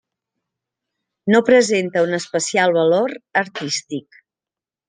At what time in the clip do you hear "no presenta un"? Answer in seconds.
1.35-2.17